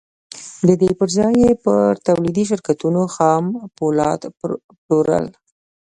د 0.67 0.69
دې 0.81 0.91
پر 0.99 1.07
ځای 1.17 1.33
یې 1.43 1.51
پر 1.65 1.89
تولیدي 2.07 2.43
شرکتونو 2.51 3.01
خام 3.15 3.45
پولاد 3.77 4.21
پلورل 4.85 5.25